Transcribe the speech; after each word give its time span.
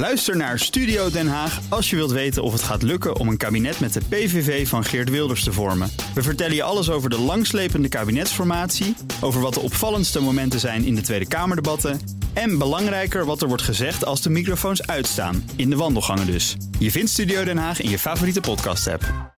Luister 0.00 0.36
naar 0.36 0.58
Studio 0.58 1.10
Den 1.10 1.28
Haag 1.28 1.60
als 1.68 1.90
je 1.90 1.96
wilt 1.96 2.10
weten 2.10 2.42
of 2.42 2.52
het 2.52 2.62
gaat 2.62 2.82
lukken 2.82 3.16
om 3.16 3.28
een 3.28 3.36
kabinet 3.36 3.80
met 3.80 3.92
de 3.92 4.00
PVV 4.08 4.68
van 4.68 4.84
Geert 4.84 5.10
Wilders 5.10 5.44
te 5.44 5.52
vormen. 5.52 5.90
We 6.14 6.22
vertellen 6.22 6.54
je 6.54 6.62
alles 6.62 6.90
over 6.90 7.10
de 7.10 7.18
langslepende 7.18 7.88
kabinetsformatie, 7.88 8.96
over 9.20 9.40
wat 9.40 9.54
de 9.54 9.60
opvallendste 9.60 10.20
momenten 10.20 10.60
zijn 10.60 10.84
in 10.84 10.94
de 10.94 11.00
Tweede 11.00 11.28
Kamerdebatten 11.28 12.00
en 12.32 12.58
belangrijker 12.58 13.24
wat 13.24 13.42
er 13.42 13.48
wordt 13.48 13.62
gezegd 13.62 14.04
als 14.04 14.22
de 14.22 14.30
microfoons 14.30 14.86
uitstaan, 14.86 15.50
in 15.56 15.70
de 15.70 15.76
wandelgangen 15.76 16.26
dus. 16.26 16.56
Je 16.78 16.90
vindt 16.90 17.10
Studio 17.10 17.44
Den 17.44 17.58
Haag 17.58 17.80
in 17.80 17.90
je 17.90 17.98
favoriete 17.98 18.40
podcast-app. 18.40 19.34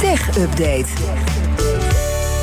Tech 0.00 0.38
Update. 0.38 0.88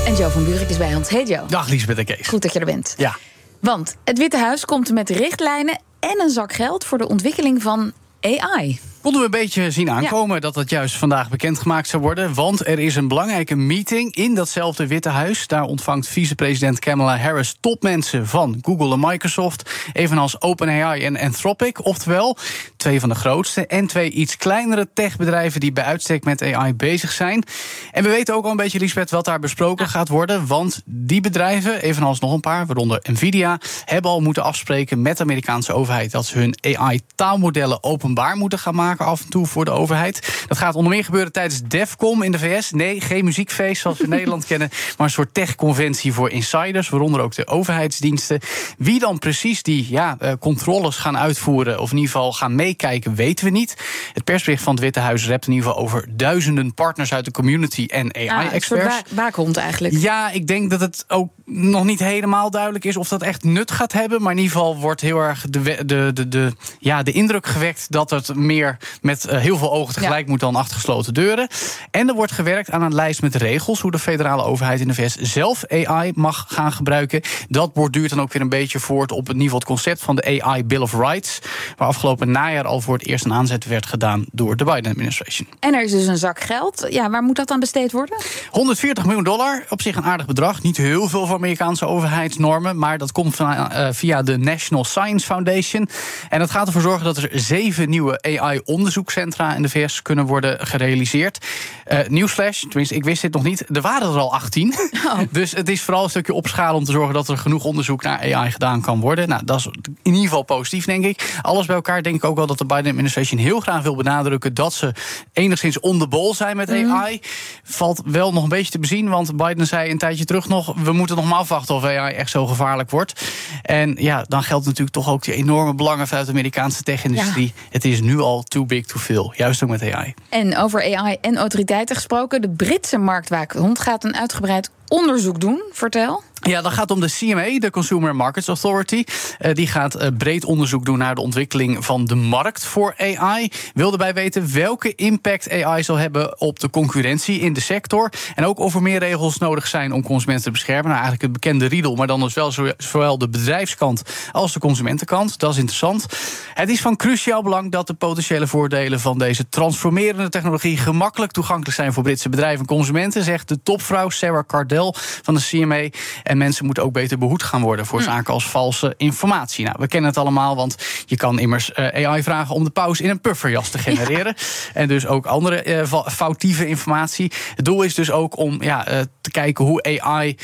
En 0.05 0.15
Joe 0.15 0.29
van 0.29 0.45
Buurik 0.45 0.70
is 0.70 0.77
bij 0.77 0.95
ons. 0.95 1.09
Hey 1.09 1.25
Joe. 1.25 1.47
Dag 1.47 1.70
Liesbeth 1.70 1.97
en 1.97 2.05
Kees. 2.05 2.27
Goed 2.27 2.41
dat 2.41 2.54
je 2.54 2.59
er 2.59 2.65
bent. 2.65 2.93
Ja. 2.97 3.18
Want 3.59 3.95
het 4.04 4.18
Witte 4.18 4.38
Huis 4.38 4.65
komt 4.65 4.91
met 4.91 5.09
richtlijnen 5.09 5.79
en 6.08 6.21
een 6.21 6.30
zak 6.30 6.54
geld 6.54 6.86
voor 6.86 6.98
de 6.98 7.08
ontwikkeling 7.08 7.62
van 7.62 7.92
AI. 8.21 8.79
Konden 9.07 9.29
we 9.29 9.38
een 9.38 9.43
beetje 9.43 9.71
zien 9.71 9.92
aankomen 9.92 10.42
dat 10.42 10.54
dat 10.54 10.70
juist 10.70 10.96
vandaag 10.96 11.29
bekendgemaakt 11.29 11.88
zou 11.88 12.02
worden. 12.02 12.34
Want 12.34 12.68
er 12.68 12.79
is 12.79 12.96
een 12.96 13.07
belangrijke 13.07 13.56
meeting 13.56 14.15
in 14.15 14.36
datzelfde 14.36 14.88
Witte 14.88 15.10
Huis. 15.10 15.48
Daar 15.48 15.64
ontvangt 15.64 16.07
vicepresident 16.07 16.79
Kamala 16.79 17.18
Harris 17.18 17.57
topmensen 17.60 18.28
van 18.28 18.57
Google 18.62 18.93
en 18.93 19.00
Microsoft. 19.00 19.71
Evenals 19.93 20.42
OpenAI 20.42 21.04
en 21.04 21.20
Anthropic. 21.20 21.86
Oftewel 21.86 22.38
twee 22.78 23.00
van 23.00 23.10
de 23.10 23.15
grootste 23.15 23.68
en 23.68 23.88
twee 23.88 24.10
iets 24.10 24.38
kleinere 24.38 24.88
techbedrijven 24.93 25.60
die 25.60 25.71
bij 25.71 25.84
uitstek 25.84 26.24
met 26.24 26.42
AI 26.42 26.74
bezig 26.74 27.12
zijn. 27.12 27.43
En 27.92 28.04
we 28.04 28.10
weten 28.10 28.36
ook 28.36 28.46
al 28.46 28.51
een 28.51 28.57
beetje, 28.57 28.79
Lisbeth, 28.79 29.12
wat 29.12 29.26
daar 29.26 29.39
besproken 29.39 29.87
gaat 29.87 30.07
worden. 30.07 30.48
Want 30.48 30.82
die 30.86 31.21
bedrijven, 31.21 31.82
evenals 31.82 32.20
nog 32.20 32.34
een 32.34 32.39
paar, 32.39 32.66
waaronder 32.66 33.00
Nvidia, 33.03 33.59
hebben 33.86 34.12
al 34.12 34.22
moeten 34.22 34.44
afspreken 34.44 35.02
met 35.02 35.17
de 35.17 35.23
Amerikaanse 35.23 35.73
overheid 35.73 36.12
dat 36.12 36.26
ze 36.26 36.38
hun 36.38 36.58
AI-taalmodellen 36.62 37.84
openbaar 37.84 38.36
moeten 38.36 38.59
gaan 38.59 38.76
maken 38.76 38.95
af 39.06 39.22
en 39.22 39.30
toe 39.30 39.45
voor 39.45 39.66
de 39.66 39.72
overheid. 39.72 40.44
Dat 40.48 40.58
gaat 40.58 40.76
onder 40.76 40.92
meer 40.92 41.03
gebeuren 41.03 41.31
tijdens 41.31 41.62
DEFCOM 41.62 42.23
in 42.23 42.31
de 42.31 42.40
VS. 42.40 42.72
Nee, 42.72 43.02
geen 43.02 43.26
muziekfeest 43.26 43.81
zoals 43.81 43.98
we 43.98 44.03
in 44.03 44.09
Nederland 44.17 44.45
kennen, 44.45 44.70
maar 44.98 45.08
een 45.08 45.14
soort 45.14 45.34
tech-conventie 45.34 46.14
voor 46.14 46.30
insiders, 46.30 46.90
waaronder 46.90 47.22
ook 47.22 47.36
de 47.36 47.48
overheidsdiensten. 47.48 48.40
Wie 48.78 49.00
dan 49.00 49.20
precies 49.20 49.64
die 49.64 49.88
ja, 49.90 50.16
eh, 50.20 50.31
controles 50.40 50.95
gaan 50.95 51.18
uitvoeren, 51.18 51.80
of 51.80 51.92
in 51.92 51.98
ieder 51.98 52.12
geval 52.12 52.34
gaan 52.34 52.56
meekijken, 52.56 53.16
weten 53.16 53.45
we 53.45 53.52
niet. 53.52 53.78
Het 54.14 54.23
persbericht 54.23 54.64
van 54.64 54.73
het 54.73 54.84
Witte 54.84 55.00
Huis 55.00 55.28
rept 55.28 55.48
in 55.48 55.53
ieder 55.53 55.68
geval 55.68 55.84
over 55.84 56.06
duizenden 56.09 56.73
partners 56.73 57.14
uit 57.14 57.25
de 57.25 57.31
community 57.31 57.86
en 57.86 58.16
AI-experts. 58.16 58.86
Ah, 58.86 59.25
een 59.25 59.34
soort 59.34 59.58
eigenlijk. 59.58 59.98
Ja, 59.98 60.31
ik 60.31 60.48
denk 60.48 60.70
dat 60.70 60.80
het 60.80 61.06
ook 61.08 61.30
nog 61.50 61.84
niet 61.84 62.00
helemaal 62.00 62.52
duidelijk 62.52 62.86
is 62.86 62.98
of 62.98 63.08
dat 63.08 63.22
echt 63.22 63.44
nut 63.44 63.72
gaat 63.72 63.94
hebben. 63.94 64.22
Maar 64.22 64.31
in 64.31 64.38
ieder 64.38 64.52
geval 64.52 64.78
wordt 64.78 65.02
heel 65.02 65.20
erg 65.20 65.45
de, 65.50 65.86
de, 65.86 66.12
de, 66.14 66.28
de, 66.28 66.52
ja, 66.80 67.03
de 67.03 67.12
indruk 67.12 67.45
gewekt 67.45 67.86
dat 67.90 68.09
het 68.09 68.36
meer 68.36 68.78
met 69.02 69.26
eh, 69.26 69.40
heel 69.40 69.58
veel 69.58 69.72
ogen 69.72 69.94
tegelijk 69.94 70.28
moet 70.28 70.40
dan 70.40 70.56
achter 70.56 70.75
gesloten 70.75 71.14
deuren. 71.14 71.48
En 71.92 72.08
er 72.08 72.16
wordt 72.16 72.31
gewerkt 72.31 72.72
aan 72.72 72.81
een 72.81 72.95
lijst 72.95 73.22
met 73.22 73.36
regels 73.36 73.81
hoe 73.81 73.92
de 73.92 74.00
federale 74.00 74.44
overheid 74.44 74.80
in 74.80 74.88
de 74.88 74.94
VS 74.94 75.16
zelf 75.16 75.66
AI 75.66 76.12
mag 76.16 76.45
gaan 76.48 76.72
gebruiken. 76.72 77.22
Dat 77.50 77.73
borduurt 77.73 78.09
dan 78.09 78.22
ook 78.22 78.34
weer 78.34 78.42
een 78.42 78.50
beetje 78.50 78.80
voort 78.80 79.12
op 79.12 79.28
het 79.28 79.38
niveau 79.38 79.56
het 79.56 79.66
concept 79.66 80.02
van 80.02 80.16
de 80.16 80.42
AI 80.42 80.66
Bill 80.66 80.81
of 80.81 80.94
Rights. 80.94 81.40
Waar 81.78 81.88
afgelopen 81.88 82.31
najaar 82.31 82.66
al 82.66 82.81
voor 82.81 82.98
het 82.98 83.08
eerst 83.08 83.25
een 83.25 83.34
aanzet 83.34 83.66
werd 83.66 83.86
gedaan 83.86 84.25
door 84.31 84.56
de 84.56 84.64
Biden-administration. 84.64 85.48
En 85.59 85.73
er 85.73 85.84
is 85.84 85.92
dus 85.92 86.08
een 86.08 86.18
zak 86.18 86.40
geld. 86.40 86.88
Ja, 86.90 87.09
waar 87.09 87.23
moet 87.23 87.36
dat 87.36 87.48
dan 87.48 87.59
besteed 87.59 87.92
worden? 87.92 88.22
140 88.50 89.06
miljoen 89.06 89.23
dollar, 89.23 89.66
op 89.70 89.81
zich 89.81 89.95
een 89.95 90.03
aardig 90.03 90.25
bedrag. 90.25 90.62
Niet 90.62 90.78
heel 90.78 91.08
veel 91.08 91.28
voor 91.28 91.37
Amerikaanse 91.38 91.86
overheidsnormen, 91.86 92.78
maar 92.78 92.98
dat 92.98 93.12
komt 93.12 93.36
van, 93.36 93.52
uh, 93.52 93.88
via 93.92 94.22
de 94.22 94.38
National 94.38 94.84
Science 94.84 95.26
Foundation. 95.26 95.90
En 96.30 96.40
dat 96.40 96.52
gaat 96.52 96.68
ervoor 96.68 96.82
zorgen 96.82 97.06
dat 97.06 97.18
er 97.18 97.30
zeven 97.32 97.90
nieuwe 97.90 98.22
AI-onderzoekscentra 98.22 99.56
in 99.56 99.62
de 99.62 99.70
VS 99.70 100.02
kunnen 100.02 100.26
worden 100.26 100.68
gerealiseerd. 100.68 101.46
Uh, 101.92 102.00
nieuwsflash, 102.08 102.62
tenminste, 102.62 102.96
ik 102.96 103.04
wist 103.04 103.22
dit 103.22 103.34
nog 103.34 103.44
niet. 103.44 103.66
Er 103.76 103.82
waren 103.82 104.14
er 104.14 104.20
al 104.20 104.34
18. 104.34 104.74
Oh. 105.06 105.20
Dus 105.31 105.52
het 105.52 105.70
is 105.70 105.81
vooral 105.81 106.03
een 106.03 106.09
stukje 106.09 106.34
opschalen 106.34 106.76
om 106.76 106.84
te 106.84 106.92
zorgen 106.92 107.14
dat 107.14 107.28
er 107.28 107.38
genoeg 107.38 107.64
onderzoek 107.64 108.03
naar 108.03 108.34
AI 108.34 108.52
gedaan 108.52 108.81
kan 108.81 109.00
worden. 109.00 109.30
Nou, 109.30 109.42
dat 109.46 109.59
is 109.59 109.66
in 109.66 109.97
ieder 110.03 110.22
geval 110.22 110.44
positief, 110.44 110.86
denk 110.86 111.06
ik. 111.06 111.40
Alles 111.42 111.66
bij 111.66 111.76
elkaar 111.76 112.03
denk 112.03 112.16
ik 112.16 112.24
ook 112.24 112.36
wel 112.36 112.47
dat 112.47 112.58
de 112.58 112.66
Biden-administration 112.66 113.40
heel 113.40 113.59
graag 113.59 113.81
wil 113.81 113.96
benadrukken 113.96 114.53
dat 114.53 114.74
ze 114.74 114.94
enigszins 115.34 115.80
on 115.80 116.00
the 116.00 116.08
ball 116.08 116.34
zijn 116.34 116.56
met 116.58 116.70
mm. 116.70 116.92
AI. 116.92 117.20
Valt 117.64 118.02
wel 118.06 118.34
nog 118.34 118.44
een 118.44 118.50
beetje 118.50 118.72
te 118.72 118.80
bezien, 118.80 119.09
want 119.09 119.38
Biden 119.38 119.68
zei 119.68 119.92
een 119.92 119.97
tijdje 119.97 120.26
terug 120.26 120.47
nog: 120.47 120.74
we 120.76 120.92
moeten 120.92 121.16
nog 121.16 121.27
maar 121.28 121.38
afwachten 121.38 121.76
of 121.76 121.84
AI 121.84 122.14
echt 122.14 122.30
zo 122.30 122.46
gevaarlijk 122.46 122.90
wordt. 122.90 123.22
En 123.62 123.96
ja, 124.00 124.26
dan 124.28 124.44
geldt 124.44 124.66
natuurlijk 124.66 124.96
toch 124.96 125.10
ook 125.10 125.24
die 125.24 125.34
enorme 125.34 125.74
belangen 125.74 126.08
vanuit 126.08 126.26
de 126.26 126.32
Amerikaanse 126.32 126.84
tech-industrie. 126.84 127.54
Het 127.70 127.86
is 127.86 128.02
nu 128.02 128.20
al 128.20 128.44
too 128.44 128.66
big 128.66 128.86
to 128.86 129.00
fail, 129.00 129.34
juist 129.36 129.64
ook 129.64 129.70
met 129.70 129.94
AI. 129.94 130.14
En 130.30 130.58
over 130.58 130.96
AI 130.96 131.18
en 131.22 131.38
autoriteiten 131.38 131.96
gesproken, 131.96 132.42
de 132.42 132.50
Britse 132.50 132.98
marktwaakhond 132.98 133.80
gaat 133.80 134.04
een 134.04 134.16
uitgebreid 134.16 134.70
onderzoek 134.88 135.40
doen. 135.40 135.64
Vertel. 135.72 136.24
Ja, 136.47 136.62
dat 136.62 136.74
gaat 136.74 136.91
om 136.91 137.00
de 137.00 137.12
CMA, 137.12 137.59
de 137.59 137.69
Consumer 137.69 138.16
Markets 138.16 138.47
Authority. 138.47 139.03
Uh, 139.40 139.53
die 139.53 139.68
gaat 139.68 140.02
uh, 140.02 140.08
breed 140.18 140.46
onderzoek 140.46 140.85
doen 140.85 140.97
naar 140.97 141.16
de 141.16 141.22
ontwikkeling 141.22 141.85
van 141.85 142.06
de 142.06 142.16
markt 142.16 142.66
voor 142.66 142.96
AI. 142.97 143.52
Wil 143.74 143.91
erbij 143.91 144.13
weten 144.13 144.53
welke 144.53 144.96
impact 144.96 145.52
AI 145.52 145.84
zal 145.84 145.96
hebben 145.96 146.41
op 146.41 146.59
de 146.59 146.69
concurrentie 146.69 147.40
in 147.40 147.53
de 147.53 147.59
sector. 147.59 148.12
En 148.35 148.46
ook 148.46 148.59
of 148.59 148.75
er 148.75 148.81
meer 148.81 149.00
regels 149.00 149.38
nodig 149.38 149.68
zijn 149.68 149.91
om 149.91 150.03
consumenten 150.03 150.44
te 150.44 150.52
beschermen. 150.52 150.84
Nou, 150.84 150.94
eigenlijk 150.94 151.22
het 151.22 151.31
bekende 151.31 151.66
riedel, 151.66 151.96
maar 151.96 152.08
dan 152.08 152.19
dus 152.19 152.34
wel 152.34 152.53
zowel 152.78 153.18
de 153.18 153.29
bedrijfskant 153.29 154.02
als 154.31 154.53
de 154.53 154.59
consumentenkant. 154.59 155.40
Dat 155.40 155.52
is 155.52 155.58
interessant. 155.58 156.06
Het 156.53 156.69
is 156.69 156.81
van 156.81 156.96
cruciaal 156.96 157.44
belang 157.44 157.72
dat 157.72 157.88
de 157.88 157.94
potentiële 157.94 158.47
voordelen 158.47 159.00
van 159.00 159.18
deze 159.18 159.50
transformerende 159.50 160.29
technologie 160.29 160.78
gemakkelijk 160.78 161.31
toegankelijk 161.31 161.75
zijn 161.75 161.94
voor 161.94 162.03
Britse 162.03 162.29
bedrijven 162.29 162.59
en 162.59 162.66
consumenten, 162.66 163.24
zegt 163.24 163.47
de 163.47 163.64
topvrouw 163.64 164.09
Sarah 164.09 164.46
Cardell 164.46 164.94
van 165.22 165.34
de 165.34 165.41
CMA. 165.41 165.90
Mensen 166.38 166.66
moeten 166.66 166.84
ook 166.84 166.94
beter 166.94 167.18
behoed 167.18 167.44
gaan 167.44 167.62
worden 167.62 167.86
voor 167.86 168.02
zaken 168.02 168.34
als 168.34 168.50
valse 168.50 168.94
informatie. 168.98 169.66
Nou, 169.66 169.75
we 169.80 169.88
kennen 169.88 170.09
het 170.09 170.20
allemaal, 170.20 170.56
want 170.56 170.75
je 171.06 171.16
kan 171.16 171.40
immers 171.40 171.72
uh, 171.75 172.08
AI 172.08 172.24
vragen 172.24 172.56
om 172.56 172.64
de 172.64 172.70
pauze 172.70 173.03
in 173.03 173.09
een 173.09 173.22
pufferjas 173.22 173.70
te 173.70 173.78
genereren. 173.78 174.36
En 174.74 174.88
dus 174.88 175.08
ook 175.08 175.26
andere 175.26 175.66
uh, 175.66 176.06
foutieve 176.08 176.68
informatie. 176.68 177.31
Het 177.56 177.66
doel 177.66 177.81
is 177.81 177.94
dus 177.94 178.12
ook 178.12 178.38
om 178.38 178.64
ja, 178.64 178.92
uh, 178.92 179.00
te 179.22 179.31
kijken 179.31 179.66
hoe 179.66 180.00
AI 180.02 180.38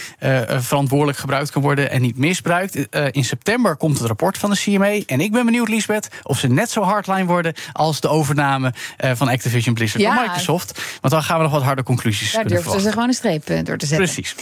verantwoordelijk 0.47 1.17
gebruikt 1.17 1.51
kan 1.51 1.61
worden 1.61 1.91
en 1.91 2.01
niet 2.01 2.17
misbruikt. 2.17 2.87
in 3.11 3.23
september 3.25 3.75
komt 3.75 3.97
het 3.97 4.07
rapport 4.07 4.37
van 4.37 4.49
de 4.49 4.55
CMA. 4.55 4.99
En 5.05 5.19
ik 5.19 5.31
ben 5.31 5.45
benieuwd, 5.45 5.69
Lisbeth, 5.69 6.07
of 6.23 6.39
ze 6.39 6.47
net 6.47 6.71
zo 6.71 6.81
hardline 6.81 7.25
worden 7.25 7.53
als 7.71 7.99
de 7.99 8.07
overname 8.07 8.73
van 8.97 9.27
Activision 9.27 9.73
Blizzard 9.73 10.03
ja. 10.03 10.15
door 10.15 10.23
Microsoft. 10.23 10.81
Want 11.01 11.13
dan 11.13 11.23
gaan 11.23 11.37
we 11.37 11.43
nog 11.43 11.51
wat 11.51 11.63
harde 11.63 11.83
conclusies 11.83 12.31
Daar 12.31 12.47
durven 12.47 12.81
ze 12.81 12.91
gewoon 12.91 13.07
een 13.07 13.13
streep 13.13 13.45
door 13.45 13.77
te 13.77 13.85
zetten. 13.85 14.05
Precies. 14.05 14.35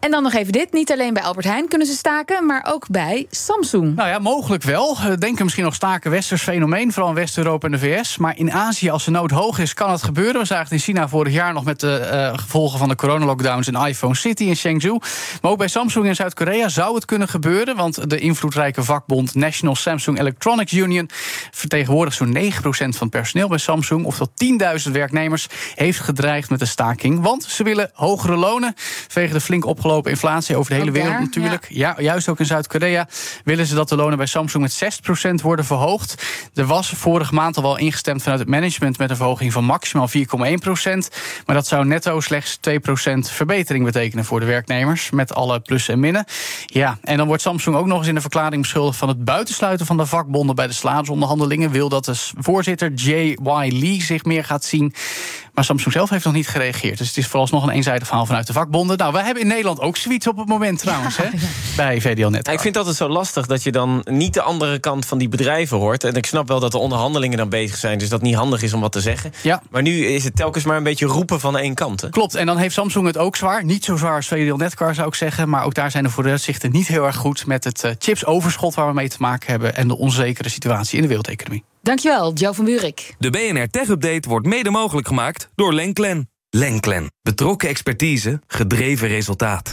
En 0.00 0.10
dan 0.10 0.22
nog 0.22 0.32
even 0.32 0.52
dit. 0.52 0.72
Niet 0.72 0.91
alleen 0.92 1.14
bij 1.14 1.22
Albert 1.22 1.46
Heijn 1.46 1.68
kunnen 1.68 1.86
ze 1.86 1.94
staken, 1.94 2.46
maar 2.46 2.66
ook 2.68 2.86
bij 2.88 3.26
Samsung. 3.30 3.96
Nou 3.96 4.08
ja, 4.08 4.18
mogelijk 4.18 4.62
wel. 4.62 4.96
Denken 5.18 5.44
misschien 5.44 5.64
nog 5.64 5.74
staken 5.74 6.10
westers 6.10 6.42
fenomeen, 6.42 6.92
vooral 6.92 7.10
in 7.10 7.16
West-Europa 7.16 7.66
en 7.66 7.72
de 7.72 7.78
VS. 7.78 8.16
Maar 8.16 8.38
in 8.38 8.52
Azië, 8.52 8.90
als 8.90 9.04
de 9.04 9.10
nood 9.10 9.30
hoog 9.30 9.58
is, 9.58 9.74
kan 9.74 9.90
het 9.90 10.02
gebeuren. 10.02 10.40
We 10.40 10.46
zagen 10.46 10.64
het 10.64 10.72
in 10.72 10.78
China 10.78 11.08
vorig 11.08 11.32
jaar 11.32 11.52
nog 11.52 11.64
met 11.64 11.80
de 11.80 12.10
uh, 12.12 12.38
gevolgen 12.38 12.78
van 12.78 12.88
de 12.88 12.94
coronalockdowns 12.94 13.68
in 13.68 13.74
iPhone 13.74 14.14
City 14.14 14.44
in 14.44 14.54
Chengdu. 14.54 14.98
Maar 15.42 15.50
ook 15.50 15.58
bij 15.58 15.68
Samsung 15.68 16.06
in 16.06 16.14
Zuid-Korea 16.14 16.68
zou 16.68 16.94
het 16.94 17.04
kunnen 17.04 17.28
gebeuren. 17.28 17.76
Want 17.76 18.10
de 18.10 18.18
invloedrijke 18.18 18.82
vakbond 18.82 19.34
National 19.34 19.76
Samsung 19.76 20.18
Electronics 20.18 20.72
Union 20.72 21.10
vertegenwoordigt 21.50 22.16
zo'n 22.16 22.36
9% 22.36 22.96
van 22.96 23.08
personeel 23.08 23.48
bij 23.48 23.58
Samsung. 23.58 24.04
Of 24.04 24.18
dat 24.18 24.30
10.000 24.86 24.90
werknemers 24.90 25.46
heeft 25.74 26.00
gedreigd 26.00 26.50
met 26.50 26.58
de 26.58 26.66
staking. 26.66 27.20
Want 27.20 27.44
ze 27.44 27.62
willen 27.62 27.90
hogere 27.92 28.36
lonen. 28.36 28.74
Vegen 29.08 29.34
de 29.34 29.40
flink 29.40 29.64
opgelopen 29.64 30.10
inflatie 30.10 30.56
over 30.56 30.70
de 30.70 30.76
hele 30.76 30.81
wereld 30.90 31.18
natuurlijk. 31.18 31.66
Ja. 31.68 31.94
juist 31.98 32.28
ook 32.28 32.38
in 32.38 32.46
Zuid-Korea 32.46 33.08
willen 33.44 33.66
ze 33.66 33.74
dat 33.74 33.88
de 33.88 33.96
lonen 33.96 34.16
bij 34.16 34.26
Samsung 34.26 34.62
met 34.62 35.00
6% 35.38 35.42
worden 35.42 35.64
verhoogd. 35.64 36.26
Er 36.54 36.66
was 36.66 36.88
vorige 36.88 37.34
maand 37.34 37.56
al 37.56 37.62
wel 37.62 37.78
ingestemd 37.78 38.22
vanuit 38.22 38.40
het 38.40 38.48
management 38.48 38.98
met 38.98 39.10
een 39.10 39.16
verhoging 39.16 39.52
van 39.52 39.64
maximaal 39.64 40.08
4,1%. 40.08 40.12
Maar 41.46 41.56
dat 41.56 41.66
zou 41.66 41.84
netto 41.84 42.20
slechts 42.20 42.58
2% 42.70 42.70
verbetering 43.18 43.84
betekenen 43.84 44.24
voor 44.24 44.40
de 44.40 44.46
werknemers. 44.46 45.10
Met 45.10 45.34
alle 45.34 45.60
plussen 45.60 45.94
en 45.94 46.00
minnen. 46.00 46.24
Ja, 46.66 46.98
en 47.02 47.16
dan 47.16 47.26
wordt 47.26 47.42
Samsung 47.42 47.76
ook 47.76 47.86
nog 47.86 47.98
eens 47.98 48.08
in 48.08 48.14
de 48.14 48.20
verklaring 48.20 48.62
beschuldigd 48.62 48.98
van 48.98 49.08
het 49.08 49.24
buitensluiten 49.24 49.86
van 49.86 49.96
de 49.96 50.06
vakbonden 50.06 50.54
bij 50.54 50.66
de 50.66 50.72
salarisonderhandelingen. 50.72 51.70
Wil 51.70 51.88
dat 51.88 52.04
de 52.04 52.14
voorzitter 52.38 52.92
J.Y. 52.92 53.36
Lee 53.70 54.02
zich 54.02 54.24
meer 54.24 54.44
gaat 54.44 54.64
zien. 54.64 54.94
Maar 55.54 55.64
Samsung 55.64 55.92
zelf 55.92 56.10
heeft 56.10 56.24
nog 56.24 56.34
niet 56.34 56.48
gereageerd. 56.48 56.98
Dus 56.98 57.08
het 57.08 57.16
is 57.16 57.26
vooralsnog 57.26 57.62
een 57.62 57.70
eenzijdig 57.70 58.06
verhaal 58.06 58.26
vanuit 58.26 58.46
de 58.46 58.52
vakbonden. 58.52 58.96
Nou, 58.96 59.12
wij 59.12 59.24
hebben 59.24 59.42
in 59.42 59.48
Nederland 59.48 59.80
ook 59.80 59.96
zoiets 59.96 60.26
op 60.26 60.36
het 60.36 60.48
moment 60.48 60.61
moment 60.62 60.80
trouwens, 60.80 61.16
hè, 61.16 61.28
bij 61.76 62.00
VDL 62.00 62.26
Net. 62.26 62.48
ik 62.48 62.60
vind 62.60 62.64
het 62.64 62.76
altijd 62.76 62.96
zo 62.96 63.08
lastig 63.08 63.46
dat 63.46 63.62
je 63.62 63.72
dan 63.72 64.00
niet 64.10 64.34
de 64.34 64.42
andere 64.42 64.78
kant 64.78 65.06
van 65.06 65.18
die 65.18 65.28
bedrijven 65.28 65.76
hoort. 65.78 66.04
En 66.04 66.14
ik 66.14 66.26
snap 66.26 66.48
wel 66.48 66.60
dat 66.60 66.72
de 66.72 66.78
onderhandelingen 66.78 67.38
dan 67.38 67.48
bezig 67.48 67.76
zijn, 67.76 67.98
dus 67.98 68.08
dat 68.08 68.20
het 68.20 68.28
niet 68.28 68.38
handig 68.38 68.62
is 68.62 68.72
om 68.72 68.80
wat 68.80 68.92
te 68.92 69.00
zeggen. 69.00 69.32
Ja. 69.42 69.62
Maar 69.70 69.82
nu 69.82 70.06
is 70.06 70.24
het 70.24 70.36
telkens 70.36 70.64
maar 70.64 70.76
een 70.76 70.82
beetje 70.82 71.06
roepen 71.06 71.40
van 71.40 71.58
één 71.58 71.74
kant. 71.74 72.00
Hè? 72.00 72.08
Klopt, 72.08 72.34
en 72.34 72.46
dan 72.46 72.56
heeft 72.56 72.74
Samsung 72.74 73.06
het 73.06 73.18
ook 73.18 73.36
zwaar. 73.36 73.64
Niet 73.64 73.84
zo 73.84 73.96
zwaar 73.96 74.16
als 74.16 74.28
VDL 74.28 74.54
Netcar 74.54 74.94
zou 74.94 75.08
ik 75.08 75.14
zeggen. 75.14 75.48
Maar 75.48 75.64
ook 75.64 75.74
daar 75.74 75.90
zijn 75.90 76.04
de 76.04 76.10
vooruitzichten 76.10 76.72
niet 76.72 76.86
heel 76.86 77.04
erg 77.04 77.16
goed... 77.16 77.46
met 77.46 77.64
het 77.64 77.84
uh, 77.84 77.90
chipsoverschot 77.98 78.74
waar 78.74 78.86
we 78.86 78.92
mee 78.92 79.08
te 79.08 79.16
maken 79.18 79.50
hebben... 79.50 79.76
en 79.76 79.88
de 79.88 79.96
onzekere 79.96 80.48
situatie 80.48 80.96
in 80.96 81.02
de 81.02 81.08
wereldeconomie. 81.08 81.64
Dankjewel, 81.82 82.32
Joe 82.32 82.54
van 82.54 82.64
Buurik. 82.64 83.14
De 83.18 83.30
BNR 83.30 83.68
Tech 83.70 83.88
Update 83.88 84.28
wordt 84.28 84.46
mede 84.46 84.70
mogelijk 84.70 85.06
gemaakt 85.06 85.48
door 85.54 85.74
Lenklen. 85.74 86.30
Lenklen. 86.50 87.12
Betrokken 87.22 87.68
expertise, 87.68 88.40
gedreven 88.46 89.08
resultaat. 89.08 89.72